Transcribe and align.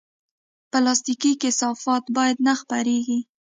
پلاستيکي 0.71 1.31
کثافات 1.41 2.03
باید 2.15 2.37
نه 2.47 2.53
خپرېږي. 2.59 3.19